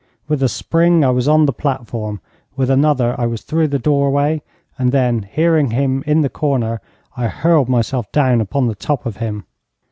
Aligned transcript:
With 0.27 0.41
a 0.41 0.49
spring 0.49 1.05
I 1.05 1.11
was 1.11 1.27
on 1.27 1.45
the 1.45 1.53
platform, 1.53 2.21
with 2.55 2.71
another 2.71 3.13
I 3.19 3.27
was 3.27 3.43
through 3.43 3.67
the 3.67 3.77
doorway, 3.77 4.41
and 4.79 4.91
then, 4.91 5.29
hearing 5.31 5.69
him 5.69 6.03
in 6.07 6.21
the 6.21 6.27
corner, 6.27 6.81
I 7.15 7.27
hurled 7.27 7.69
myself 7.69 8.11
down 8.11 8.41
upon 8.41 8.65
the 8.65 8.73
top 8.73 9.05
of 9.05 9.17
him. 9.17 9.45